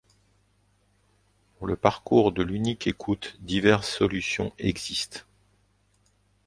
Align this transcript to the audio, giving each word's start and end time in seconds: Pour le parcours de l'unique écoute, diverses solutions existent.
Pour 1.59 1.67
le 1.67 1.75
parcours 1.75 2.31
de 2.31 2.41
l'unique 2.41 2.87
écoute, 2.87 3.37
diverses 3.41 3.87
solutions 3.97 4.51
existent. 4.57 5.19